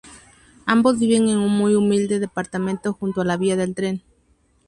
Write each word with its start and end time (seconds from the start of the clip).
Ambos 0.65 0.97
viven 0.97 1.29
en 1.29 1.37
un 1.37 1.51
muy 1.55 1.75
humilde 1.75 2.17
departamento 2.19 2.93
junto 2.93 3.21
a 3.21 3.23
la 3.23 3.37
vía 3.37 3.55
del 3.55 3.75
tren. 3.75 4.01